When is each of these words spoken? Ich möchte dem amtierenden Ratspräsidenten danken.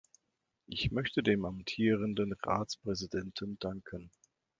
Ich 0.65 0.89
möchte 0.89 1.21
dem 1.21 1.45
amtierenden 1.45 2.33
Ratspräsidenten 2.33 3.59
danken. 3.59 4.09